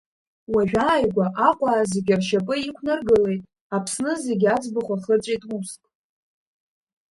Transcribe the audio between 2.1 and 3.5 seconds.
ршьапы иқәнаргылеит,